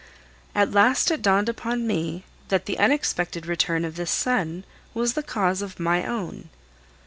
At 0.55 0.71
last 0.71 1.11
it 1.11 1.21
dawned 1.21 1.47
upon 1.47 1.85
me 1.85 2.23
that 2.47 2.65
the 2.65 2.79
unexpected 2.79 3.45
return 3.45 3.85
of 3.85 3.97
this 3.97 4.09
son 4.09 4.63
was 4.95 5.13
the 5.13 5.21
cause 5.21 5.61
of 5.61 5.79
my 5.79 6.03
own. 6.07 6.49